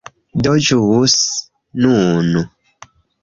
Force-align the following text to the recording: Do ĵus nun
Do 0.45 0.53
ĵus 0.67 1.13
nun 1.85 2.33